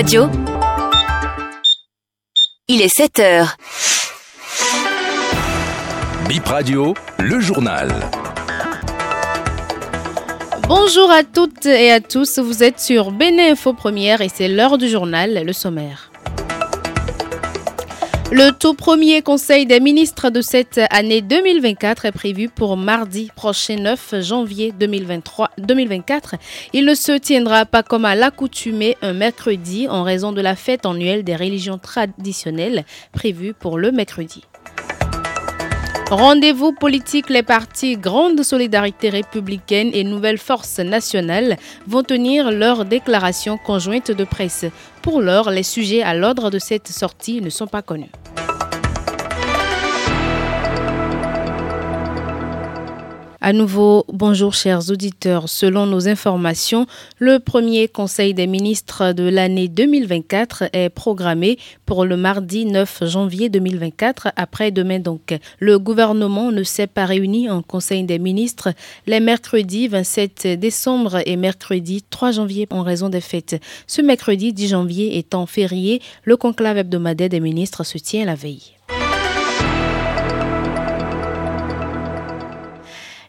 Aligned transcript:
Radio. 0.00 0.30
Il 2.68 2.80
est 2.80 2.88
7 2.88 3.18
heures. 3.18 3.56
Bip 6.26 6.46
Radio, 6.46 6.94
le 7.18 7.38
journal. 7.38 7.90
Bonjour 10.66 11.10
à 11.10 11.22
toutes 11.22 11.66
et 11.66 11.92
à 11.92 12.00
tous, 12.00 12.38
vous 12.38 12.62
êtes 12.62 12.80
sur 12.80 13.10
Bénin 13.10 13.52
Info 13.52 13.74
Première 13.74 14.22
et 14.22 14.30
c'est 14.30 14.48
l'heure 14.48 14.78
du 14.78 14.88
journal, 14.88 15.44
le 15.44 15.52
sommaire. 15.52 16.09
Le 18.32 18.52
tout 18.52 18.74
premier 18.74 19.22
conseil 19.22 19.66
des 19.66 19.80
ministres 19.80 20.30
de 20.30 20.40
cette 20.40 20.80
année 20.90 21.20
2024 21.20 22.04
est 22.04 22.12
prévu 22.12 22.48
pour 22.48 22.76
mardi 22.76 23.28
prochain 23.34 23.74
9 23.74 24.20
janvier 24.20 24.70
2023, 24.70 25.50
2024. 25.58 26.36
Il 26.72 26.84
ne 26.84 26.94
se 26.94 27.18
tiendra 27.18 27.66
pas 27.66 27.82
comme 27.82 28.04
à 28.04 28.14
l'accoutumée 28.14 28.96
un 29.02 29.14
mercredi 29.14 29.88
en 29.88 30.04
raison 30.04 30.30
de 30.30 30.40
la 30.40 30.54
fête 30.54 30.86
annuelle 30.86 31.24
des 31.24 31.34
religions 31.34 31.78
traditionnelles 31.78 32.84
prévue 33.12 33.52
pour 33.52 33.78
le 33.78 33.90
mercredi. 33.90 34.44
Rendez-vous 36.10 36.72
politique, 36.72 37.30
les 37.30 37.44
partis 37.44 37.96
Grande 37.96 38.42
Solidarité 38.42 39.10
républicaine 39.10 39.90
et 39.92 40.02
Nouvelle 40.02 40.38
Force 40.38 40.80
nationale 40.80 41.56
vont 41.86 42.02
tenir 42.02 42.50
leur 42.50 42.84
déclaration 42.84 43.56
conjointe 43.56 44.10
de 44.10 44.24
presse. 44.24 44.64
Pour 45.02 45.20
l'heure, 45.20 45.50
les 45.50 45.62
sujets 45.62 46.02
à 46.02 46.14
l'ordre 46.14 46.50
de 46.50 46.58
cette 46.58 46.88
sortie 46.88 47.40
ne 47.40 47.48
sont 47.48 47.68
pas 47.68 47.82
connus. 47.82 48.10
À 53.42 53.54
nouveau, 53.54 54.04
bonjour 54.12 54.52
chers 54.52 54.90
auditeurs. 54.90 55.48
Selon 55.48 55.86
nos 55.86 56.08
informations, 56.08 56.86
le 57.18 57.38
premier 57.38 57.88
Conseil 57.88 58.34
des 58.34 58.46
ministres 58.46 59.14
de 59.14 59.22
l'année 59.22 59.66
2024 59.66 60.64
est 60.74 60.90
programmé 60.90 61.58
pour 61.86 62.04
le 62.04 62.18
mardi 62.18 62.66
9 62.66 63.04
janvier 63.06 63.48
2024, 63.48 64.32
après-demain 64.36 64.98
donc. 64.98 65.34
Le 65.58 65.78
gouvernement 65.78 66.52
ne 66.52 66.62
s'est 66.62 66.86
pas 66.86 67.06
réuni 67.06 67.48
en 67.48 67.62
Conseil 67.62 68.04
des 68.04 68.18
ministres 68.18 68.74
les 69.06 69.20
mercredis 69.20 69.88
27 69.88 70.58
décembre 70.58 71.22
et 71.24 71.36
mercredi 71.36 72.04
3 72.10 72.32
janvier 72.32 72.68
en 72.70 72.82
raison 72.82 73.08
des 73.08 73.22
fêtes. 73.22 73.58
Ce 73.86 74.02
mercredi 74.02 74.52
10 74.52 74.68
janvier 74.68 75.16
étant 75.16 75.46
férié, 75.46 76.02
le 76.24 76.36
conclave 76.36 76.76
hebdomadaire 76.76 77.30
des 77.30 77.40
ministres 77.40 77.84
se 77.84 77.96
tient 77.96 78.26
la 78.26 78.34
veille. 78.34 78.79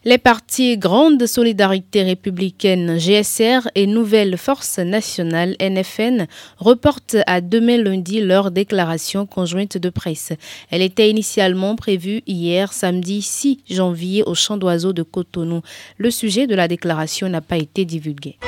Les 0.04 0.18
partis 0.18 0.78
Grande 0.78 1.24
Solidarité 1.26 2.02
républicaine 2.02 2.98
GSR 2.98 3.68
et 3.76 3.86
Nouvelle 3.86 4.36
Force 4.36 4.78
nationale 4.78 5.54
NFN 5.60 6.26
reportent 6.58 7.18
à 7.28 7.40
demain 7.40 7.76
lundi 7.76 8.20
leur 8.20 8.50
déclaration 8.50 9.26
conjointe 9.26 9.78
de 9.78 9.90
presse. 9.90 10.32
Elle 10.72 10.82
était 10.82 11.08
initialement 11.08 11.76
prévue 11.76 12.22
hier 12.26 12.72
samedi 12.72 13.22
6 13.22 13.60
janvier 13.70 14.24
au 14.24 14.34
champ 14.34 14.56
d'oiseaux 14.56 14.92
de 14.92 15.04
Cotonou. 15.04 15.62
Le 15.98 16.10
sujet 16.10 16.48
de 16.48 16.56
la 16.56 16.66
déclaration 16.66 17.28
n'a 17.28 17.40
pas 17.40 17.56
été 17.58 17.84
divulgué. 17.84 18.38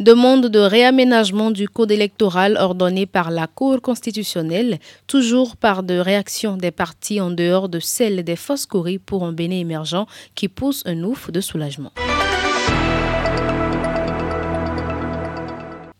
Demande 0.00 0.46
de 0.46 0.58
réaménagement 0.58 1.52
du 1.52 1.68
code 1.68 1.92
électoral 1.92 2.56
ordonné 2.56 3.06
par 3.06 3.30
la 3.30 3.46
Cour 3.46 3.80
constitutionnelle, 3.80 4.80
toujours 5.06 5.56
par 5.56 5.84
de 5.84 5.94
réactions 5.94 6.56
des 6.56 6.72
partis 6.72 7.20
en 7.20 7.30
dehors 7.30 7.68
de 7.68 7.78
celles 7.78 8.24
des 8.24 8.34
fausses 8.34 8.66
courries 8.66 8.98
pour 8.98 9.24
un 9.24 9.32
béné 9.32 9.60
émergent 9.60 10.06
qui 10.34 10.48
pousse 10.48 10.82
un 10.84 11.04
ouf 11.04 11.30
de 11.30 11.40
soulagement. 11.40 11.92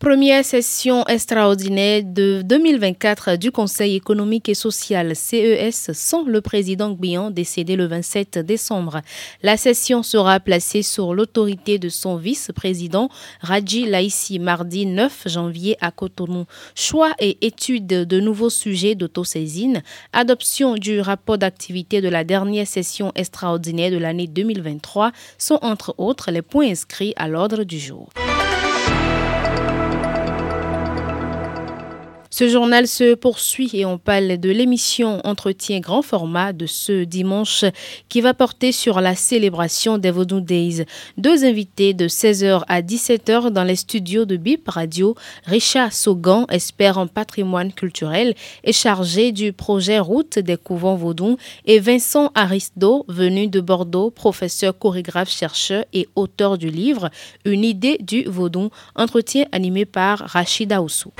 Première 0.04 0.44
session 0.44 1.02
extraordinaire 1.06 2.02
de 2.04 2.42
2024 2.44 3.36
du 3.36 3.50
Conseil 3.50 3.96
économique 3.96 4.50
et 4.50 4.54
social 4.54 5.16
CES 5.16 5.92
sans 5.94 6.24
le 6.24 6.42
président 6.42 6.90
Gbian 6.90 7.30
décédé 7.30 7.74
le 7.74 7.86
27 7.86 8.38
décembre. 8.40 9.00
La 9.42 9.56
session 9.56 10.02
sera 10.02 10.40
placée 10.40 10.82
sur 10.82 11.14
l'autorité 11.14 11.78
de 11.78 11.88
son 11.88 12.16
vice-président 12.16 13.08
Raji 13.40 13.86
Laïsi 13.86 14.38
mardi 14.38 14.84
9 14.84 15.22
janvier 15.24 15.78
à 15.80 15.90
Cotonou. 15.90 16.44
Choix 16.74 17.14
et 17.18 17.38
étude 17.40 17.86
de 17.86 18.20
nouveaux 18.20 18.50
sujets 18.50 18.96
d'autosaisine, 18.96 19.82
adoption 20.12 20.74
du 20.74 21.00
rapport 21.00 21.38
d'activité 21.38 22.02
de 22.02 22.10
la 22.10 22.24
dernière 22.24 22.66
session 22.66 23.10
extraordinaire 23.14 23.90
de 23.90 23.96
l'année 23.96 24.26
2023 24.26 25.12
sont 25.38 25.60
entre 25.62 25.94
autres 25.96 26.30
les 26.30 26.42
points 26.42 26.68
inscrits 26.68 27.14
à 27.16 27.26
l'ordre 27.26 27.64
du 27.64 27.78
jour. 27.78 28.10
Ce 32.36 32.48
journal 32.48 32.88
se 32.88 33.14
poursuit 33.14 33.70
et 33.74 33.84
on 33.84 33.96
parle 33.96 34.38
de 34.38 34.50
l'émission 34.50 35.20
Entretien 35.22 35.78
grand 35.78 36.02
format 36.02 36.52
de 36.52 36.66
ce 36.66 37.04
dimanche 37.04 37.64
qui 38.08 38.20
va 38.20 38.34
porter 38.34 38.72
sur 38.72 39.00
la 39.00 39.14
célébration 39.14 39.98
des 39.98 40.10
Vodou 40.10 40.40
Days. 40.40 40.84
Deux 41.16 41.44
invités 41.44 41.94
de 41.94 42.08
16h 42.08 42.64
à 42.66 42.82
17h 42.82 43.50
dans 43.50 43.62
les 43.62 43.76
studios 43.76 44.24
de 44.24 44.36
BIP 44.36 44.68
Radio. 44.68 45.14
Richard 45.44 45.92
Sogan, 45.92 46.44
expert 46.50 46.98
en 46.98 47.06
patrimoine 47.06 47.72
culturel, 47.72 48.34
est 48.64 48.72
chargé 48.72 49.30
du 49.30 49.52
projet 49.52 50.00
Route 50.00 50.40
des 50.40 50.56
couvents 50.56 50.96
Vaudou 50.96 51.36
et 51.66 51.78
Vincent 51.78 52.32
Aristo, 52.34 53.04
venu 53.06 53.46
de 53.46 53.60
Bordeaux, 53.60 54.10
professeur 54.10 54.76
chorégraphe 54.76 55.30
chercheur 55.30 55.84
et 55.92 56.08
auteur 56.16 56.58
du 56.58 56.68
livre 56.68 57.10
Une 57.44 57.62
idée 57.62 57.96
du 58.00 58.24
Vaudou, 58.24 58.70
entretien 58.96 59.44
animé 59.52 59.84
par 59.84 60.18
Rachida 60.18 60.82
Oussou. 60.82 61.12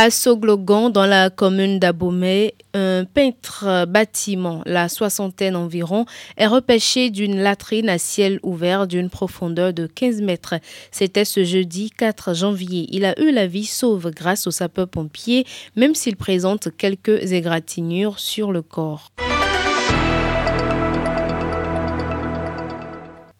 À 0.00 0.10
Soglogan, 0.10 0.92
dans 0.92 1.06
la 1.06 1.28
commune 1.28 1.80
d'Abomey, 1.80 2.54
un 2.72 3.04
peintre 3.04 3.84
bâtiment, 3.88 4.62
la 4.64 4.88
soixantaine 4.88 5.56
environ, 5.56 6.06
est 6.36 6.46
repêché 6.46 7.10
d'une 7.10 7.40
latrine 7.40 7.88
à 7.88 7.98
ciel 7.98 8.38
ouvert 8.44 8.86
d'une 8.86 9.10
profondeur 9.10 9.72
de 9.72 9.88
15 9.88 10.22
mètres. 10.22 10.54
C'était 10.92 11.24
ce 11.24 11.42
jeudi 11.42 11.90
4 11.90 12.32
janvier. 12.32 12.86
Il 12.92 13.04
a 13.04 13.20
eu 13.20 13.32
la 13.32 13.48
vie 13.48 13.66
sauve 13.66 14.12
grâce 14.12 14.46
aux 14.46 14.52
sapeurs-pompiers, 14.52 15.44
même 15.74 15.96
s'il 15.96 16.14
présente 16.14 16.68
quelques 16.76 17.32
égratignures 17.32 18.20
sur 18.20 18.52
le 18.52 18.62
corps. 18.62 19.10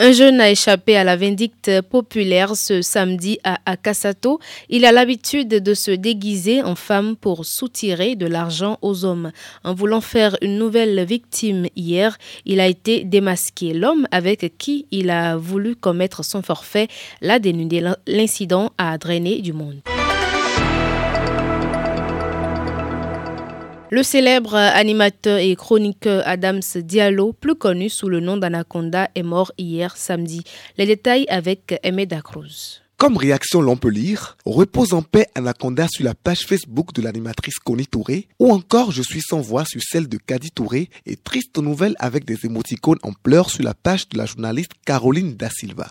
Un 0.01 0.13
jeune 0.13 0.41
a 0.41 0.49
échappé 0.49 0.97
à 0.97 1.03
la 1.03 1.17
vindicte 1.17 1.83
populaire 1.83 2.55
ce 2.55 2.83
samedi 2.83 3.41
à 3.43 3.59
Akasato. 3.67 4.39
Il 4.69 4.85
a 4.85 4.93
l'habitude 4.93 5.49
de 5.49 5.75
se 5.75 5.91
déguiser 5.91 6.63
en 6.63 6.77
femme 6.77 7.17
pour 7.17 7.45
soutirer 7.45 8.15
de 8.15 8.27
l'argent 8.27 8.79
aux 8.81 9.05
hommes. 9.05 9.33
En 9.65 9.75
voulant 9.75 10.01
faire 10.01 10.37
une 10.41 10.57
nouvelle 10.57 11.05
victime 11.05 11.67
hier, 11.75 12.17
il 12.47 12.61
a 12.61 12.69
été 12.69 13.03
démasqué. 13.03 13.75
L'homme 13.75 14.07
avec 14.13 14.57
qui 14.57 14.87
il 14.93 15.11
a 15.11 15.37
voulu 15.37 15.75
commettre 15.75 16.25
son 16.25 16.43
forfait 16.43 16.87
l'a 17.21 17.41
dénudé. 17.41 17.85
L'incident 18.07 18.71
a 18.79 18.99
drainé 18.99 19.41
du 19.41 19.53
monde. 19.53 19.81
Le 23.91 24.03
célèbre 24.03 24.55
animateur 24.55 25.39
et 25.39 25.57
chroniqueur 25.57 26.23
Adams 26.27 26.61
Diallo, 26.77 27.33
plus 27.33 27.55
connu 27.55 27.89
sous 27.89 28.11
le 28.11 28.21
nom 28.21 28.37
d'Anaconda, 28.37 29.09
est 29.15 29.23
mort 29.23 29.51
hier 29.57 29.97
samedi. 29.97 30.43
Les 30.77 30.85
détails 30.85 31.25
avec 31.31 31.81
Emeda 31.83 32.21
Cruz. 32.21 32.83
Comme 32.99 33.17
réaction, 33.17 33.63
l'on 33.63 33.79
peut 33.79 33.89
lire 33.89 34.37
Repose 34.45 34.93
en 34.93 35.01
paix 35.01 35.29
Anaconda 35.35 35.87
sur 35.89 36.05
la 36.05 36.15
page 36.15 36.41
Facebook 36.41 36.93
de 36.93 37.01
l'animatrice 37.01 37.59
Connie 37.65 37.87
Touré 37.87 38.29
ou 38.39 38.53
encore 38.53 38.93
Je 38.93 39.01
suis 39.01 39.23
sans 39.23 39.41
voix 39.41 39.65
sur 39.65 39.81
celle 39.83 40.09
de 40.09 40.19
Kadi 40.19 40.51
Touré 40.51 40.91
et 41.07 41.17
Triste 41.17 41.57
nouvelle 41.57 41.95
avec 41.99 42.27
des 42.27 42.37
émoticônes 42.45 42.99
en 43.03 43.13
pleurs 43.15 43.49
sur 43.49 43.65
la 43.65 43.73
page 43.73 44.09
de 44.11 44.19
la 44.19 44.27
journaliste 44.27 44.73
Caroline 44.85 45.35
Da 45.35 45.49
Silva. 45.49 45.89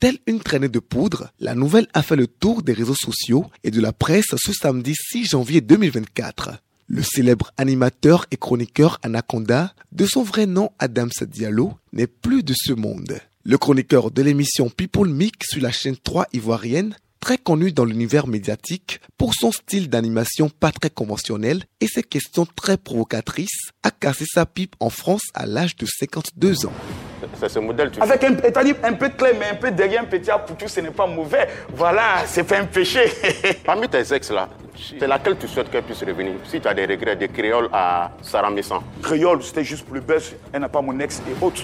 Telle 0.00 0.18
une 0.26 0.40
traînée 0.40 0.68
de 0.68 0.80
poudre, 0.80 1.30
la 1.40 1.54
nouvelle 1.54 1.88
a 1.94 2.02
fait 2.02 2.16
le 2.16 2.26
tour 2.26 2.62
des 2.62 2.74
réseaux 2.74 2.94
sociaux 2.94 3.46
et 3.64 3.70
de 3.70 3.80
la 3.80 3.94
presse 3.94 4.34
ce 4.36 4.52
samedi 4.52 4.94
6 4.94 5.30
janvier 5.30 5.62
2024. 5.62 6.60
Le 6.90 7.02
célèbre 7.02 7.52
animateur 7.58 8.24
et 8.30 8.38
chroniqueur 8.38 8.98
Anaconda, 9.02 9.74
de 9.92 10.06
son 10.06 10.22
vrai 10.22 10.46
nom 10.46 10.70
Adams 10.78 11.10
Diallo, 11.20 11.74
n'est 11.92 12.06
plus 12.06 12.42
de 12.42 12.54
ce 12.56 12.72
monde. 12.72 13.20
Le 13.44 13.58
chroniqueur 13.58 14.10
de 14.10 14.22
l'émission 14.22 14.70
People 14.70 15.10
Mix 15.10 15.50
sur 15.50 15.60
la 15.62 15.70
chaîne 15.70 15.98
3 15.98 16.28
ivoirienne, 16.32 16.96
très 17.20 17.36
connu 17.36 17.72
dans 17.72 17.84
l'univers 17.84 18.26
médiatique 18.26 19.02
pour 19.18 19.34
son 19.34 19.52
style 19.52 19.90
d'animation 19.90 20.48
pas 20.48 20.72
très 20.72 20.88
conventionnel 20.88 21.64
et 21.82 21.88
ses 21.88 22.02
questions 22.02 22.46
très 22.46 22.78
provocatrices, 22.78 23.70
a 23.82 23.90
cassé 23.90 24.24
sa 24.26 24.46
pipe 24.46 24.74
en 24.80 24.88
France 24.88 25.28
à 25.34 25.44
l'âge 25.44 25.76
de 25.76 25.84
52 25.84 26.64
ans. 26.64 26.72
C'est 27.40 27.48
ce 27.48 27.58
modèle, 27.60 27.90
tu 27.90 28.00
Avec 28.00 28.24
un, 28.24 28.32
un 28.82 28.92
peu 28.94 29.08
de 29.08 29.14
clé, 29.14 29.30
mais 29.38 29.46
un 29.52 29.54
peu 29.54 29.70
derrière 29.70 30.02
un 30.02 30.06
petit 30.06 30.30
tout, 30.58 30.66
ce 30.68 30.80
n'est 30.80 30.90
pas 30.90 31.06
mauvais. 31.06 31.48
Voilà, 31.72 32.22
c'est 32.26 32.42
pas 32.44 32.58
un 32.58 32.64
péché. 32.64 33.04
Parmi 33.64 33.88
tes 33.88 34.12
ex 34.12 34.30
là, 34.30 34.48
c'est 34.98 35.06
laquelle 35.06 35.36
tu 35.38 35.46
souhaites 35.46 35.70
qu'elle 35.70 35.82
puisse 35.84 36.00
revenir? 36.02 36.34
Si 36.44 36.60
tu 36.60 36.66
as 36.68 36.74
des 36.74 36.86
regrets 36.86 37.16
de 37.16 37.26
créole 37.26 37.68
à 37.72 38.10
Sarah 38.22 38.50
Messan. 38.50 38.82
Créole, 39.02 39.42
c'était 39.42 39.64
juste 39.64 39.84
pour 39.84 39.94
le 39.94 40.00
buzz. 40.00 40.32
Elle 40.52 40.60
n'a 40.62 40.68
pas 40.68 40.80
mon 40.80 40.98
ex 41.00 41.20
et 41.28 41.44
autres. 41.44 41.62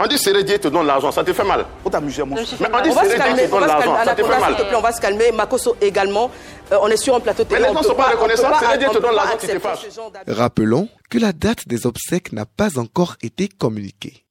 On 0.00 0.06
dit 0.06 0.18
Sérédier 0.18 0.58
te 0.58 0.68
donne 0.68 0.86
l'argent, 0.86 1.12
ça 1.12 1.22
te 1.22 1.32
fait 1.32 1.44
mal. 1.44 1.64
Faut 1.82 1.90
t'amuser, 1.90 2.22
mon 2.24 2.34
Mais 2.34 2.44
frère. 2.44 2.70
on 2.72 2.80
dit 2.80 2.88
On 2.90 2.94
va 2.94 3.04
se 3.04 3.10
Sérédier 3.10 3.18
calmer, 3.24 3.42
te 3.48 3.54
on 3.54 3.60
donne 3.60 3.60
va 3.60 3.66
se 3.66 3.72
l'argent, 3.72 3.92
calmer. 3.94 4.04
ça 4.06 4.14
te 4.14 4.22
fait 4.22 4.28
mal. 4.40 4.48
s'il 4.48 4.56
te 4.56 4.62
plaît, 4.68 4.76
on 4.76 4.80
va 4.80 4.92
se 4.92 5.00
calmer. 5.00 5.32
Makoso 5.32 5.76
également. 5.80 6.30
Euh, 6.72 6.78
on 6.82 6.88
est 6.88 6.96
sur 6.96 7.14
un 7.14 7.20
plateau 7.20 7.44
télé. 7.44 7.60
Mais 7.60 7.68
les 7.68 7.74
gens 7.74 7.80
peut 7.80 7.86
sont 7.88 7.94
pas 7.94 8.08
reconnaissants, 8.10 8.48
on 8.50 8.92
te 8.94 8.98
donne 8.98 9.14
l'argent, 9.14 9.36
tu 9.38 9.46
te 9.46 9.58
fâches. 9.58 9.86
Rappelons 10.26 10.88
que 11.10 11.18
la 11.18 11.32
date 11.32 11.68
des 11.68 11.86
obsèques 11.86 12.32
n'a 12.32 12.46
pas 12.46 12.78
encore 12.78 13.16
été 13.22 13.48
communiquée. 13.48 14.21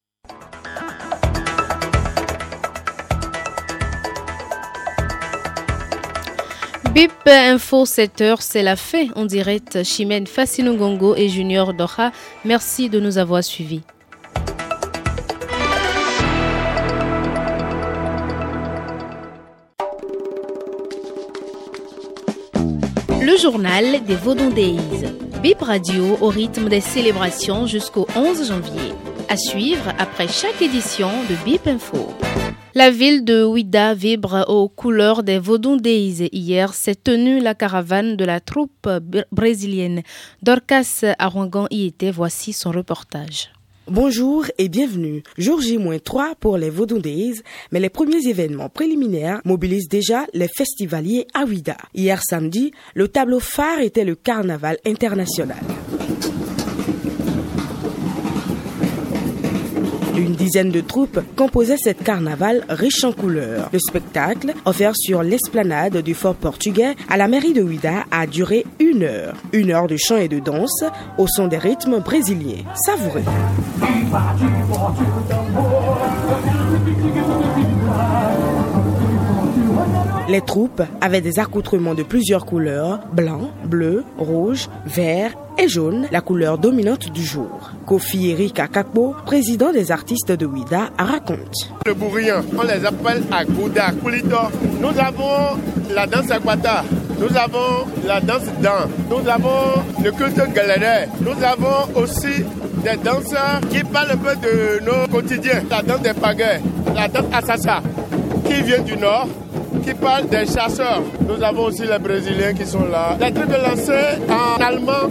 BIP 6.94 7.26
Info 7.26 7.86
7h, 7.86 8.38
c'est 8.42 8.64
la 8.64 8.76
fin 8.76 9.06
en 9.16 9.26
direct. 9.26 9.82
Chimène 9.86 10.28
Fassino 10.28 11.16
et 11.16 11.30
Junior 11.30 11.74
Doha, 11.74 12.12
merci 12.44 12.90
de 12.90 13.00
nous 13.00 13.18
avoir 13.18 13.42
suivis. 13.46 13.82
Le 23.22 23.38
journal 23.42 24.04
des 24.06 24.16
Vaudondéis. 24.16 24.78
BIP 25.42 25.62
Radio 25.62 26.18
au 26.20 26.28
rythme 26.28 26.68
des 26.68 26.82
célébrations 26.82 27.68
jusqu'au 27.68 28.06
11 28.18 28.50
janvier. 28.50 28.92
À 29.30 29.38
suivre 29.38 29.94
après 29.98 30.28
chaque 30.28 30.62
édition 30.62 31.10
de 31.30 31.36
BIP 31.46 31.68
Info. 31.68 32.10
La 32.74 32.90
ville 32.90 33.26
de 33.26 33.44
Ouida 33.44 33.94
vibre 33.94 34.46
aux 34.48 34.70
couleurs 34.70 35.24
des 35.24 35.40
Vaudondéis. 35.40 36.30
Hier 36.32 36.74
s'est 36.74 36.96
tenue 36.96 37.40
la 37.42 37.54
caravane 37.54 38.16
de 38.16 38.24
la 38.24 38.40
troupe 38.40 38.88
br- 38.88 39.26
brésilienne. 39.32 40.04
Dorcas 40.42 41.04
Arangan 41.20 41.68
y 41.70 41.86
était. 41.88 42.12
Voici 42.12 42.54
son 42.54 42.72
reportage. 42.72 43.50
Bonjour 43.88 44.46
et 44.58 44.70
bienvenue. 44.70 45.22
Jour 45.38 45.60
J-3 45.60 46.36
pour 46.40 46.58
les 46.58 46.70
Vaudon 46.70 47.00
Days, 47.00 47.42
mais 47.74 47.82
les 47.82 47.90
premiers 47.90 48.26
événements 48.30 48.70
préliminaires 48.70 49.42
mobilisent 49.44 49.90
déjà 49.90 50.26
les 50.34 50.48
festivaliers 50.48 51.28
à 51.34 51.44
Ouida. 51.44 51.76
Hier 51.94 52.22
samedi, 52.24 52.72
le 52.94 53.10
tableau 53.10 53.42
phare 53.42 53.80
était 53.82 54.06
le 54.06 54.16
carnaval 54.16 54.78
international. 54.86 55.58
Une 60.16 60.36
dizaine 60.36 60.72
de 60.72 60.82
troupes 60.82 61.20
composaient 61.36 61.78
cette 61.78 62.04
carnaval 62.04 62.66
riche 62.70 63.04
en 63.04 63.14
couleurs. 63.14 63.70
Le 63.72 63.80
spectacle, 63.80 64.54
offert 64.66 64.96
sur 64.96 65.24
l'esplanade 65.24 65.98
du 65.98 66.14
fort 66.14 66.36
portugais 66.36 66.96
à 67.10 67.18
la 67.18 67.28
mairie 67.28 67.54
de 67.54 67.62
Ouida, 67.62 68.06
a 68.12 68.28
duré 68.28 68.66
une 68.80 69.04
heure. 69.04 69.36
Une 69.54 69.72
heure 69.72 69.88
de 69.88 69.98
chant 69.98 70.18
et 70.18 70.28
de 70.28 70.40
danse 70.40 70.84
au 71.18 71.28
son 71.28 71.48
des 71.48 71.58
rythmes 71.58 72.00
brésiliens. 72.00 72.64
Savoureux. 72.76 73.24
Les 80.30 80.42
troupes 80.42 80.82
avaient 81.02 81.22
des 81.22 81.40
accoutrements 81.40 81.94
de 81.94 82.04
plusieurs 82.04 82.46
couleurs, 82.46 83.00
blanc, 83.14 83.52
bleu, 83.66 84.04
rouge, 84.18 84.70
vert 84.86 85.34
et 85.58 85.68
jaune, 85.68 86.08
la 86.12 86.22
couleur 86.22 86.58
dominante 86.58 87.12
du 87.12 87.24
jour. 87.24 87.72
Kofi 87.86 88.30
Eric 88.30 88.60
Akakbo, 88.60 89.16
président 89.26 89.72
des 89.72 89.92
artistes 89.92 90.32
de 90.32 90.46
Ouida, 90.46 90.90
raconte. 90.98 91.72
Le 91.86 91.94
bourrien, 91.94 92.42
on 92.58 92.64
les 92.64 92.86
appelle 92.86 93.24
Agouda, 93.32 93.92
Kulito. 94.04 94.38
Nous 94.80 95.00
avons 95.00 95.58
la 95.94 96.08
danse 96.08 96.32
Aguata, 96.32 96.84
nous 97.20 97.36
avons 97.38 97.86
la 98.06 98.20
danse 98.22 98.46
Dan, 98.62 98.90
nous 99.10 99.28
avons 99.30 99.82
le 100.04 100.12
culte 100.12 100.54
galéraire, 100.54 101.08
nous 101.22 101.44
avons 101.44 102.00
aussi 102.02 102.44
des 102.84 102.98
danseurs 103.04 103.60
qui 103.70 103.84
parlent 103.84 104.12
un 104.12 104.18
peu 104.18 104.36
de 104.36 104.84
nos 104.86 105.08
quotidiens, 105.08 105.62
la 105.70 105.82
danse 105.82 106.02
des 106.02 106.14
pagaies, 106.14 106.62
la 106.96 107.08
danse 107.08 107.26
Assassa, 107.34 107.82
qui 108.46 108.62
vient 108.64 108.82
du 108.82 108.98
nord, 108.98 109.28
qui 109.84 109.94
parle 109.94 110.28
des 110.28 110.46
chasseurs. 110.46 111.02
Nous 111.28 111.44
avons 111.44 111.66
aussi 111.66 111.84
les 111.84 112.00
Brésiliens 112.00 112.54
qui 112.54 112.66
sont 112.66 112.86
là. 112.86 113.18
Les 113.20 113.32
trucs 113.34 113.50
de 113.50 113.56
lancer 113.56 114.20
en 114.30 114.62
allemand, 114.62 115.10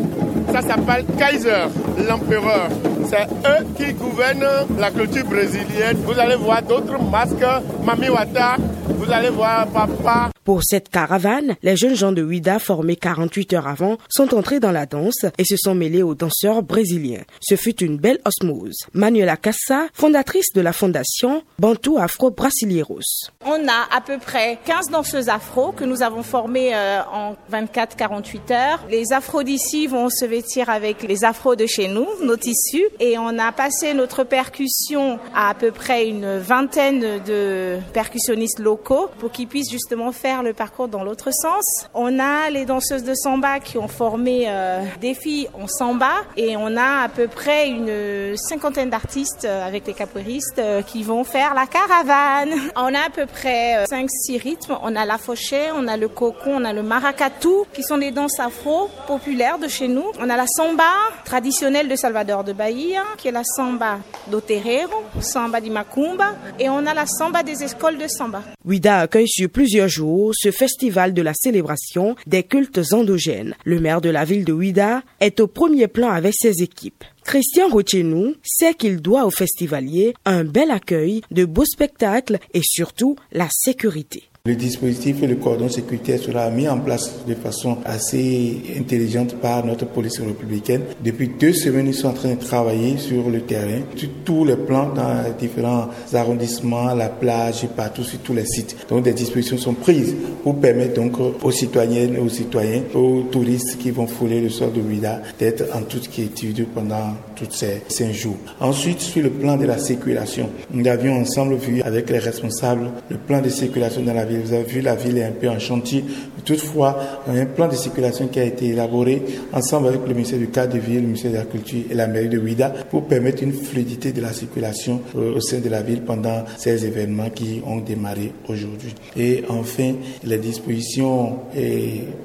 ça 0.53 0.63
s'appelle 0.63 1.05
Kaiser, 1.19 1.67
l'empereur. 2.09 2.69
C'est 3.05 3.27
eux 3.47 3.67
qui 3.77 3.93
gouvernent 3.95 4.67
la 4.79 4.91
culture 4.91 5.25
brésilienne. 5.25 5.97
Vous 6.05 6.19
allez 6.19 6.37
voir 6.37 6.63
d'autres 6.63 6.99
masques, 7.11 7.45
Mami 7.85 8.09
Wata, 8.09 8.57
vous 9.01 9.11
allez 9.11 9.31
voir 9.31 9.67
Papa. 9.69 10.31
Pour 10.45 10.63
cette 10.63 10.91
caravane, 10.91 11.57
les 11.63 11.77
jeunes 11.77 11.95
gens 11.95 12.13
de 12.13 12.23
Ouida 12.23 12.59
formés 12.59 12.97
48 12.97 13.55
heures 13.55 13.67
avant 13.67 13.97
sont 14.11 14.35
entrés 14.35 14.61
dans 14.61 14.73
la 14.73 14.85
danse 14.85 15.25
et 15.39 15.45
se 15.45 15.57
sont 15.57 15.75
mêlés 15.75 16.03
aux 16.03 16.15
danseurs 16.15 16.63
brésiliens. 16.63 17.23
Ce 17.41 17.57
fut 17.57 17.83
une 17.83 17.97
belle 17.97 18.19
osmose. 18.27 18.77
Manuela 18.93 19.37
Cassa, 19.39 19.87
fondatrice 19.95 20.53
de 20.55 20.61
la 20.61 20.75
fondation 20.75 21.43
Bantu 21.59 21.99
Afro 21.99 22.31
Brasileiros. 22.31 23.31
On 23.47 23.69
a 23.69 23.97
à 23.97 24.03
peu 24.05 24.19
près 24.19 24.59
15 24.67 24.91
danseuses 24.91 25.31
afro 25.31 25.73
que 25.73 25.85
nous 25.85 26.03
avons 26.03 26.23
formées 26.23 26.75
euh, 26.75 27.01
en 27.11 27.37
24-48 27.51 28.53
heures. 28.53 28.81
Les 28.91 29.13
afros 29.13 29.43
d'ici 29.43 29.87
vont 29.87 30.11
se 30.11 30.27
vêtir 30.27 30.69
avec 30.69 31.03
les 31.05 31.25
afros 31.25 31.57
de 31.57 31.67
chez 31.67 31.89
nous, 31.89 32.07
nos 32.23 32.37
tissus. 32.37 32.87
Et 32.99 33.17
on 33.17 33.39
a 33.39 33.53
passé 33.53 33.95
notre 33.95 34.25
percussion 34.25 35.19
à 35.35 35.51
à 35.51 35.55
peu 35.55 35.71
près 35.73 36.07
une 36.07 36.39
vingtaine 36.39 37.21
de 37.25 37.79
percussionnistes 37.93 38.61
locaux 38.61 38.90
pour 39.19 39.31
qu'ils 39.31 39.47
puissent 39.47 39.71
justement 39.71 40.11
faire 40.13 40.43
le 40.43 40.53
parcours 40.53 40.89
dans 40.89 41.05
l'autre 41.05 41.31
sens. 41.33 41.89
On 41.95 42.19
a 42.19 42.51
les 42.51 42.65
danseuses 42.65 43.05
de 43.05 43.15
samba 43.15 43.61
qui 43.61 43.79
ont 43.79 43.89
formé 43.89 44.45
euh, 44.49 44.83
des 45.01 45.15
filles 45.15 45.49
en 45.55 45.69
samba 45.69 46.11
et 46.37 46.57
on 46.57 46.77
a 46.77 47.05
à 47.05 47.09
peu 47.09 47.29
près 47.29 47.69
une 47.69 48.37
cinquantaine 48.37 48.91
d'artistes 48.91 49.45
euh, 49.45 49.67
avec 49.67 49.87
les 49.87 49.95
capoeiristes 49.95 50.59
euh, 50.59 50.83
qui 50.83 51.03
vont 51.03 51.23
faire 51.23 51.55
la 51.55 51.67
caravane. 51.67 52.51
On 52.77 52.95
a 52.95 53.07
à 53.07 53.11
peu 53.15 53.27
près 53.27 53.85
5-6 53.85 54.43
rythmes. 54.43 54.77
On 54.83 54.97
a 54.97 55.05
la 55.05 55.19
fauchée, 55.19 55.69
on 55.77 55.87
a 55.87 55.97
le 55.97 56.09
cocon, 56.09 56.57
on 56.57 56.65
a 56.65 56.73
le 56.73 56.83
maracatu 56.83 57.49
qui 57.73 57.83
sont 57.83 57.99
des 57.99 58.11
danses 58.11 58.41
afro 58.41 58.89
populaires 59.07 59.59
de 59.59 59.69
chez 59.69 59.87
nous. 59.87 60.07
On 60.19 60.29
a 60.29 60.37
la 60.37 60.47
samba 60.47 60.83
traditionnelle 61.25 61.89
de 61.89 61.97
Salvador 61.97 62.43
de 62.43 62.53
Bahia 62.53 63.03
qui 63.19 63.29
est 63.29 63.33
la 63.33 63.45
samba 63.45 63.99
do 64.27 64.41
terreiro, 64.41 65.05
samba 65.21 65.61
di 65.61 65.71
macumba 65.71 66.35
et 66.59 66.69
on 66.69 66.85
a 66.87 66.95
la 66.95 67.07
samba 67.07 67.43
des 67.43 67.63
écoles 67.63 67.99
de 67.99 68.09
samba. 68.09 68.43
Ouida 68.81 69.01
accueille 69.01 69.29
sur 69.29 69.51
plusieurs 69.51 69.89
jours 69.89 70.33
ce 70.35 70.51
festival 70.51 71.13
de 71.13 71.21
la 71.21 71.35
célébration 71.35 72.17
des 72.27 72.43
cultes 72.43 72.81
endogènes. 72.93 73.55
Le 73.67 73.79
maire 73.79 74.01
de 74.01 74.09
la 74.09 74.25
ville 74.25 74.47
de 74.47 74.55
Ouida 74.55 75.03
est 75.21 75.39
au 75.41 75.47
premier 75.47 75.87
plan 75.87 76.09
avec 76.09 76.33
ses 76.35 76.63
équipes. 76.63 77.05
Christian 77.23 77.69
Rochenou 77.69 78.37
sait 78.43 78.73
qu'il 78.73 79.03
doit 79.03 79.27
aux 79.27 79.31
festivaliers 79.31 80.15
un 80.25 80.45
bel 80.45 80.71
accueil, 80.71 81.21
de 81.31 81.45
beaux 81.45 81.67
spectacles 81.67 82.39
et 82.55 82.63
surtout 82.65 83.17
la 83.33 83.49
sécurité. 83.51 84.30
Le 84.47 84.55
dispositif 84.55 85.23
et 85.23 85.27
le 85.27 85.35
cordon 85.35 85.69
sécuritaire 85.69 86.19
sera 86.19 86.49
mis 86.49 86.67
en 86.67 86.79
place 86.79 87.27
de 87.29 87.35
façon 87.35 87.77
assez 87.85 88.57
intelligente 88.75 89.35
par 89.35 89.67
notre 89.67 89.85
police 89.85 90.19
républicaine. 90.19 90.81
Depuis 91.05 91.29
deux 91.39 91.53
semaines, 91.53 91.89
ils 91.89 91.95
sont 91.95 92.09
en 92.09 92.15
train 92.15 92.31
de 92.31 92.41
travailler 92.41 92.97
sur 92.97 93.29
le 93.29 93.43
terrain, 93.43 93.83
sur 93.97 94.09
tous 94.25 94.47
les 94.47 94.57
plans 94.57 94.95
dans 94.95 95.25
les 95.25 95.35
différents 95.39 95.89
arrondissements, 96.15 96.95
la 96.95 97.11
plage 97.11 97.65
et 97.65 97.67
partout 97.67 98.03
sur 98.03 98.19
tous 98.21 98.33
les 98.33 98.47
sites. 98.47 98.79
Donc 98.89 99.03
des 99.05 99.13
dispositions 99.13 99.59
sont 99.59 99.75
prises 99.75 100.15
pour 100.43 100.59
permettre 100.59 100.95
donc 100.95 101.19
aux 101.21 101.51
citoyennes, 101.51 102.17
aux 102.17 102.31
citoyens, 102.31 102.85
aux 102.95 103.25
touristes 103.31 103.77
qui 103.77 103.91
vont 103.91 104.07
fouler 104.07 104.41
le 104.41 104.49
sol 104.49 104.73
de 104.73 104.81
Ouida 104.81 105.21
d'être 105.39 105.65
en 105.77 105.83
toute 105.83 106.09
quiétude 106.09 106.67
pendant 106.75 107.13
tous 107.37 107.51
ces 107.51 107.83
cinq 107.89 108.13
jours. 108.13 108.39
Ensuite, 108.59 109.01
sur 109.01 109.23
le 109.23 109.29
plan 109.29 109.59
de 109.59 109.67
la 109.67 109.77
circulation, 109.77 110.49
nous 110.71 110.89
avions 110.89 111.21
ensemble 111.21 111.57
vu 111.57 111.83
avec 111.83 112.09
les 112.09 112.21
responsables 112.21 112.91
le 113.11 113.19
plan 113.19 113.43
de 113.43 113.51
circulation 113.51 114.01
dans 114.03 114.15
la 114.15 114.30
ville. 114.31 114.41
Vous 114.45 114.53
avez 114.53 114.65
vu, 114.65 114.81
la 114.81 114.95
ville 114.95 115.19
est 115.19 115.25
un 115.25 115.33
peu 115.33 115.49
en 115.49 115.59
chantier. 115.59 116.05
Toutefois, 116.45 116.99
il 117.29 117.35
y 117.35 117.39
a 117.39 117.43
un 117.43 117.47
plan 117.47 117.69
de 117.69 117.75
circulation 117.75 118.29
qui 118.29 118.41
a 118.41 118.45
été 118.45 118.69
élaboré 118.69 119.23
ensemble 119.53 119.89
avec 119.89 120.01
le 120.07 120.15
ministère 120.15 120.39
du 120.39 120.49
cadre 120.49 120.75
de 120.75 120.79
ville, 120.79 120.97
le 120.97 121.07
ministère 121.07 121.33
de 121.33 121.37
la 121.37 121.45
Culture 121.45 121.83
et 121.91 121.95
la 121.95 122.07
mairie 122.07 122.29
de 122.29 122.39
Ouida 122.39 122.71
pour 122.91 123.05
permettre 123.05 123.43
une 123.43 123.53
fluidité 123.53 124.13
de 124.13 124.21
la 124.21 124.33
circulation 124.33 125.03
euh, 125.17 125.37
au 125.37 125.41
sein 125.41 125.59
de 125.59 125.69
la 125.69 125.83
ville 125.83 126.03
pendant 126.03 126.45
ces 126.57 126.87
événements 126.87 127.31
qui 127.31 127.61
ont 127.67 127.81
démarré 127.81 128.33
aujourd'hui. 128.49 128.95
Et 129.17 129.45
enfin, 129.49 129.95
les 130.25 130.39
dispositions 130.39 131.41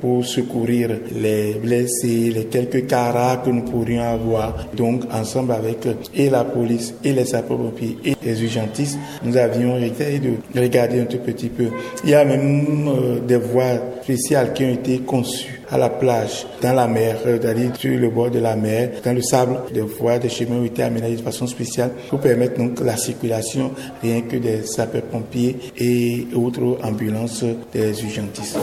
pour 0.01 0.25
secourir 0.25 0.89
les 1.13 1.55
blessés, 1.55 2.31
les 2.33 2.45
quelques 2.45 2.87
caras 2.87 3.37
que 3.37 3.49
nous 3.49 3.63
pourrions 3.63 4.03
avoir. 4.03 4.67
Donc, 4.75 5.03
ensemble 5.11 5.53
avec 5.53 5.87
et 6.13 6.29
la 6.29 6.43
police 6.43 6.93
et 7.03 7.13
les 7.13 7.25
sapeurs-pompiers 7.25 7.97
et 8.05 8.15
les 8.23 8.43
urgentistes, 8.43 8.97
nous 9.23 9.35
avions 9.37 9.77
essayé 9.77 10.19
de 10.19 10.59
regarder 10.59 11.01
un 11.01 11.05
tout 11.05 11.19
petit 11.19 11.49
peu. 11.49 11.69
Il 12.03 12.09
y 12.09 12.13
a 12.13 12.23
même 12.25 12.87
euh, 12.87 13.19
des 13.19 13.37
voies 13.37 13.79
spéciales 14.03 14.53
qui 14.53 14.65
ont 14.65 14.69
été 14.69 14.99
conçues 14.99 15.61
à 15.71 15.77
la 15.77 15.89
plage, 15.89 16.45
dans 16.61 16.73
la 16.73 16.87
mer, 16.87 17.17
euh, 17.25 17.39
c'est-à-dire 17.41 17.75
sur 17.75 17.99
le 17.99 18.09
bord 18.09 18.29
de 18.29 18.39
la 18.39 18.55
mer, 18.55 18.91
dans 19.03 19.13
le 19.13 19.21
sable, 19.21 19.57
des 19.73 19.81
voies, 19.81 20.19
des 20.19 20.29
chemins 20.29 20.57
ont 20.57 20.65
été 20.65 20.83
aménagés 20.83 21.15
de 21.15 21.21
façon 21.21 21.47
spéciale 21.47 21.91
pour 22.09 22.19
permettre 22.19 22.57
donc 22.57 22.79
la 22.81 22.97
circulation 22.97 23.71
rien 24.01 24.21
que 24.21 24.37
des 24.37 24.63
sapeurs-pompiers 24.63 25.57
et 25.77 26.27
autres 26.35 26.77
ambulances 26.83 27.43
des 27.73 28.03
urgentistes. 28.03 28.59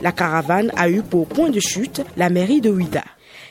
La 0.00 0.10
caravane 0.10 0.72
a 0.76 0.88
eu 0.88 1.02
pour 1.02 1.28
point 1.28 1.50
de 1.50 1.60
chute 1.60 2.02
la 2.16 2.28
mairie 2.28 2.60
de 2.60 2.70
Ouida. 2.70 3.04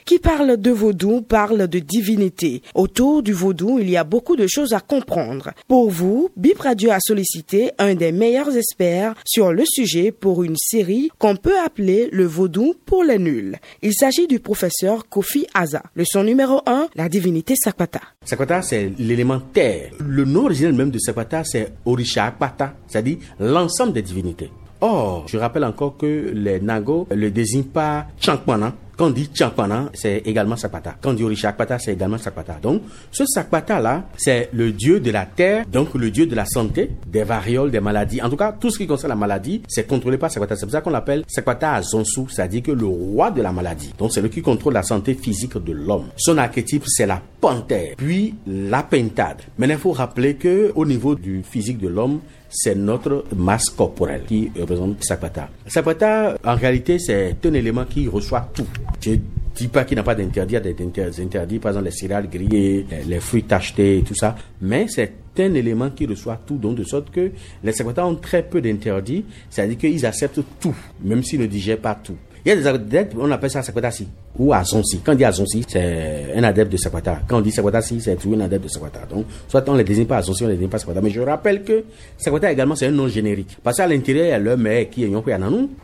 Qui 0.06 0.20
parle 0.20 0.58
de 0.58 0.72
vaudou 0.72 1.22
parle 1.22 1.68
de 1.68 1.80
divinité. 1.80 2.62
Autour 2.76 3.24
du 3.24 3.34
vaudou, 3.34 3.80
il 3.80 3.90
y 3.90 3.98
a 3.98 4.04
beaucoup 4.04 4.36
de 4.36 4.48
choses 4.48 4.74
à 4.74 4.80
comprendre. 4.80 5.52
Pour 5.68 5.90
vous, 5.90 6.30
Bip 6.36 6.60
a 6.66 7.00
sollicité 7.00 7.72
un 7.78 7.96
des 7.96 8.12
meilleurs 8.12 8.56
experts 8.56 9.16
sur 9.26 9.52
le 9.52 9.64
sujet 9.66 10.12
pour 10.12 10.44
une 10.44 10.58
série 10.58 11.10
qu'on 11.18 11.36
peut 11.36 11.60
appeler 11.64 12.10
le 12.12 12.26
vaudou 12.26 12.76
pour 12.86 13.04
les 13.04 13.20
nuls. 13.20 13.58
Il 13.82 13.94
s'agit 13.94 14.28
du 14.28 14.40
professeur 14.40 15.08
Kofi 15.10 15.48
Aza. 15.54 15.84
Leçon 15.96 16.24
numéro 16.24 16.62
1, 16.66 16.90
la 16.96 17.10
divinité 17.10 17.56
Sakpata. 17.56 18.02
Sakpata, 18.26 18.62
c'est 18.62 18.92
l'élément 19.00 19.40
terre. 19.40 19.92
Le 20.00 20.26
nom 20.26 20.46
original 20.46 20.74
même 20.74 20.92
de 20.92 21.00
Sakpata, 21.00 21.44
c'est 21.44 21.74
Orisha 21.86 22.26
Akpata, 22.26 22.74
c'est-à-dire 22.88 23.18
l'ensemble 23.40 23.94
des 23.94 24.02
divinités. 24.02 24.50
Or, 24.82 25.28
je 25.28 25.38
rappelle 25.38 25.64
encore 25.64 25.98
que 25.98 26.32
les 26.34 26.60
Nago 26.60 27.08
le 27.12 27.30
désignent 27.30 27.64
pas 27.64 28.08
Chankwana. 28.20 28.74
Quand 29.02 29.08
on 29.08 29.10
dit 29.10 29.32
Chankwana, 29.34 29.90
c'est 29.96 30.18
également 30.26 30.56
Sakpata. 30.56 30.94
Quand 31.02 31.10
on 31.10 31.14
dit 31.14 31.24
Orisha 31.24 31.50
Akpata, 31.50 31.80
c'est 31.80 31.94
également 31.94 32.20
Sakpata. 32.20 32.60
Donc, 32.62 32.84
ce 33.12 33.26
Sakpata-là, 33.26 34.04
c'est 34.16 34.50
le 34.54 34.72
dieu 34.72 35.00
de 35.00 35.10
la 35.10 35.26
terre, 35.26 35.66
donc 35.66 35.96
le 35.96 36.12
dieu 36.12 36.28
de 36.28 36.36
la 36.36 36.46
santé, 36.46 36.92
des 37.08 37.24
varioles, 37.24 37.72
des 37.72 37.80
maladies. 37.80 38.22
En 38.22 38.30
tout 38.30 38.36
cas, 38.36 38.52
tout 38.52 38.70
ce 38.70 38.78
qui 38.78 38.86
concerne 38.86 39.10
la 39.10 39.16
maladie, 39.16 39.64
c'est 39.68 39.88
contrôlé 39.88 40.20
par 40.20 40.30
Sakpata. 40.30 40.56
C'est 40.56 40.68
pour 40.68 40.74
ça 40.74 40.82
qu'on 40.82 40.92
l'appelle 40.92 41.24
Sakpata 41.28 41.74
Azonsu, 41.74 42.26
c'est-à-dire 42.30 42.62
que 42.62 42.72
le 42.74 42.86
roi 42.86 43.32
de 43.32 43.42
la 43.42 43.52
maladie. 43.52 43.92
Donc, 43.98 44.12
c'est 44.12 44.22
le 44.22 44.28
qui 44.28 44.44
contrôle 44.44 44.74
la 44.74 44.84
santé 44.84 45.16
physique 45.16 45.58
de 45.58 45.72
l'homme. 45.72 46.10
Son 46.16 46.38
archétype, 46.38 46.84
c'est 46.86 47.08
la 47.08 47.24
panthère, 47.40 47.96
puis 47.98 48.36
la 48.46 48.84
pentade. 48.84 49.42
Mais 49.58 49.68
il 49.68 49.78
faut 49.78 49.94
rappeler 49.94 50.36
que 50.36 50.72
au 50.76 50.86
niveau 50.86 51.16
du 51.16 51.42
physique 51.42 51.80
de 51.80 51.88
l'homme, 51.88 52.20
c'est 52.52 52.76
notre 52.76 53.26
masse 53.36 53.70
corporelle 53.70 54.24
qui 54.28 54.52
représente 54.60 55.04
Sakpata. 55.04 55.50
Sakpata, 55.66 56.38
en 56.44 56.56
réalité, 56.56 57.00
c'est 57.00 57.36
un 57.44 57.54
élément 57.54 57.86
qui 57.86 58.08
reçoit 58.08 58.50
tout. 58.54 58.68
Je 59.00 59.16
dis 59.56 59.68
pas 59.70 59.86
qu'il 59.86 59.96
n'a 59.96 60.04
pas 60.04 60.16
d'interdit, 60.16 60.60
des 60.60 61.22
interdits, 61.22 61.60
par 61.60 61.72
exemple 61.72 61.86
les 61.86 61.92
céréales 61.92 62.30
grillées, 62.30 62.86
les 63.08 63.20
fruits 63.20 63.44
tachetés 63.44 64.00
et 64.00 64.02
tout 64.02 64.16
ça, 64.16 64.36
mais 64.62 64.88
c'est 64.88 65.14
un 65.40 65.54
élément 65.54 65.90
qui 65.90 66.06
reçoit 66.06 66.40
tout, 66.46 66.58
donc 66.58 66.76
de 66.76 66.84
sorte 66.84 67.10
que 67.10 67.32
les 67.64 67.72
Sakpata 67.72 68.06
ont 68.06 68.16
très 68.16 68.44
peu 68.44 68.62
d'interdits, 68.62 69.24
c'est-à-dire 69.50 69.78
qu'ils 69.78 70.06
acceptent 70.06 70.42
tout, 70.60 70.76
même 71.04 71.24
s'ils 71.24 71.40
ne 71.40 71.46
digèrent 71.46 71.80
pas 71.80 71.96
tout. 71.96 72.18
Il 72.44 72.50
y 72.50 72.52
a 72.52 72.56
des 72.56 72.66
adeptes, 72.66 73.14
on 73.20 73.30
appelle 73.30 73.52
ça 73.52 73.62
Sakwatasi 73.62 74.08
ou 74.40 74.52
Azonsi. 74.52 75.00
Quand 75.06 75.12
on 75.12 75.16
dit 75.16 75.26
Azonsi, 75.26 75.64
c'est 75.68 76.34
un 76.36 76.44
adepte 76.44 76.72
de 76.72 76.78
Sakwata. 76.78 77.20
Quand 77.28 77.38
on 77.38 77.42
dit 77.42 77.52
Sakwatasi, 77.52 78.02
c'est 78.02 78.16
toujours 78.16 78.38
un 78.38 78.42
adepte 78.42 78.64
de 78.64 78.70
Sakwata. 78.70 79.02
Donc, 79.08 79.26
soit 79.48 79.68
on 79.70 79.74
ne 79.74 79.78
les 79.80 79.84
désigne 79.84 80.06
pas 80.06 80.18
Azonsi, 80.18 80.44
on 80.44 80.48
ne 80.48 80.52
les 80.52 80.58
désigne 80.58 80.70
pas 80.72 80.80
Sakwata. 80.80 81.02
Mais 81.02 81.12
je 81.12 81.22
rappelle 81.22 81.64
que 81.64 81.84
Sakwata 82.18 82.52
également, 82.52 82.76
c'est 82.76 82.88
un 82.88 82.92
nom 82.92 83.08
générique. 83.08 83.58
Parce 83.64 83.78
qu'à 83.78 83.86
l'intérieur, 83.86 84.26
il 84.26 84.30
y 84.30 84.34
a 84.34 84.40
le 84.40 84.58
mec 84.58 84.90
qui 84.90 85.04
est 85.04 85.10
Yonko 85.10 85.30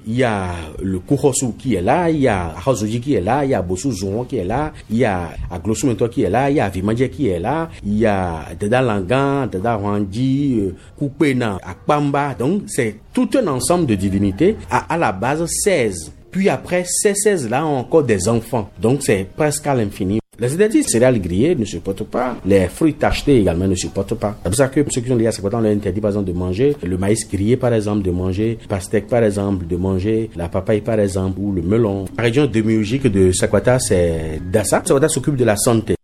il 0.07 0.15
y 0.15 0.23
a 0.23 0.47
le 0.81 0.99
Kuhosu 0.99 1.53
qui 1.59 1.75
est 1.75 1.81
là, 1.81 2.09
il 2.09 2.21
y 2.21 2.27
a 2.27 2.55
Hazoji 2.65 3.01
qui 3.01 3.13
est 3.13 3.21
là, 3.21 3.45
il 3.45 3.51
y 3.51 3.53
a 3.53 3.61
Bosu 3.61 3.91
Zouon 3.91 4.23
qui 4.23 4.37
est 4.37 4.43
là, 4.43 4.73
il 4.89 4.97
y 4.97 5.05
a 5.05 5.29
Aglosu 5.51 5.95
qui 6.09 6.23
est 6.23 6.29
là, 6.29 6.49
il 6.49 6.55
y 6.55 6.59
a 6.59 6.65
Avimadje 6.65 7.07
qui 7.09 7.27
est 7.27 7.39
là, 7.39 7.69
il 7.85 7.99
y 7.99 8.05
a 8.07 8.45
Deda 8.59 8.81
Langan, 8.81 9.45
Deda 9.45 9.75
Rwandi, 9.75 10.59
euh, 10.59 10.75
Kupena, 10.97 11.59
Akpamba. 11.63 12.33
Donc, 12.33 12.63
c'est 12.65 12.95
tout 13.13 13.29
un 13.37 13.45
ensemble 13.47 13.85
de 13.85 13.95
divinités 13.95 14.55
à, 14.71 14.93
à 14.93 14.97
la 14.97 15.11
base 15.11 15.45
16 15.45 16.13
puis 16.31 16.50
après, 16.50 16.84
ces 16.86 17.13
16-là 17.13 17.65
ont 17.65 17.77
encore 17.77 18.03
des 18.03 18.27
enfants. 18.27 18.69
Donc 18.81 19.03
c'est 19.03 19.27
presque 19.36 19.65
à 19.67 19.75
l'infini. 19.75 20.19
Les 20.39 20.53
interdits 20.53 20.84
céréales 20.84 21.19
grillées 21.19 21.55
ne 21.55 21.65
supportent 21.65 22.03
pas. 22.03 22.38
Les 22.46 22.67
fruits 22.67 22.93
tachetés 22.93 23.39
également 23.39 23.67
ne 23.67 23.74
supportent 23.74 24.13
pas. 24.13 24.38
C'est 24.43 24.50
pour 24.50 24.55
ça 24.55 24.67
que 24.67 24.86
ceux 24.91 25.01
qui 25.01 25.10
sont 25.10 25.15
liés 25.15 25.25
à 25.25 25.31
Sakwata, 25.31 25.57
on 25.57 25.62
leur 25.62 25.72
interdit 25.72 26.00
par 26.00 26.12
exemple 26.12 26.27
de 26.27 26.38
manger 26.38 26.75
le 26.84 26.96
maïs 26.96 27.27
grillé 27.27 27.57
par 27.57 27.74
exemple, 27.74 28.03
de 28.03 28.12
manger 28.12 28.60
pastèque 28.69 29.07
par 29.07 29.24
exemple, 29.24 29.65
de 29.65 29.75
manger 29.77 30.29
la 30.36 30.48
papaye 30.48 30.81
par 30.81 31.00
exemple, 31.00 31.39
ou 31.39 31.51
le 31.51 31.63
melon. 31.63 32.05
La 32.17 32.25
région 32.25 32.46
démiurgique 32.46 33.07
de 33.07 33.31
Sakwata, 33.31 33.79
c'est 33.79 34.39
Dassa. 34.51 34.84
Sakwata 34.86 35.10
s'occupe 35.10 35.38
de 35.38 35.46
la 35.46 35.57
santé. 35.57 35.96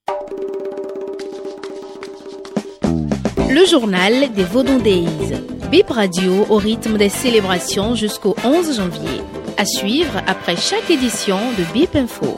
Le 3.51 3.69
journal 3.69 4.33
des 4.35 4.45
Vaudon 4.45 4.79
Days. 4.79 5.37
Bip 5.69 5.91
Radio 5.91 6.47
au 6.49 6.57
rythme 6.57 6.97
des 6.97 7.09
célébrations 7.09 7.93
jusqu'au 7.93 8.35
11 8.43 8.77
janvier. 8.77 9.21
À 9.57 9.65
suivre 9.65 10.21
après 10.27 10.55
chaque 10.55 10.89
édition 10.89 11.37
de 11.57 11.63
Bip 11.73 11.95
Info. 11.95 12.37